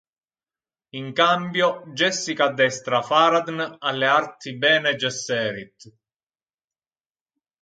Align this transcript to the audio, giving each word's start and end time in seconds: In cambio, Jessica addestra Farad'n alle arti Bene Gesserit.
In 0.95 1.13
cambio, 1.13 1.83
Jessica 1.93 2.45
addestra 2.45 3.03
Farad'n 3.03 3.75
alle 3.77 4.07
arti 4.07 4.57
Bene 4.57 4.95
Gesserit. 4.95 5.93